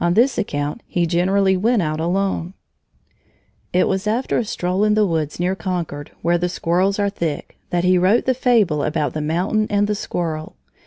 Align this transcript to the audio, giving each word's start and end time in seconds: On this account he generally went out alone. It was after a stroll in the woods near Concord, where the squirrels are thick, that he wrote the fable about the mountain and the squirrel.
On 0.00 0.14
this 0.14 0.38
account 0.38 0.80
he 0.86 1.04
generally 1.04 1.58
went 1.58 1.82
out 1.82 2.00
alone. 2.00 2.54
It 3.74 3.86
was 3.86 4.06
after 4.06 4.38
a 4.38 4.46
stroll 4.46 4.82
in 4.82 4.94
the 4.94 5.06
woods 5.06 5.38
near 5.38 5.54
Concord, 5.54 6.10
where 6.22 6.38
the 6.38 6.48
squirrels 6.48 6.98
are 6.98 7.10
thick, 7.10 7.58
that 7.68 7.84
he 7.84 7.98
wrote 7.98 8.24
the 8.24 8.32
fable 8.32 8.82
about 8.82 9.12
the 9.12 9.20
mountain 9.20 9.66
and 9.68 9.88
the 9.88 9.94
squirrel. 9.94 10.56